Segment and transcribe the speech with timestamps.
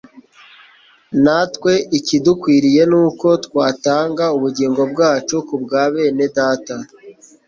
[1.23, 6.75] natwe ikidukwiriye ni uko twatanga ubugingo bwacu ku bwa bene data.»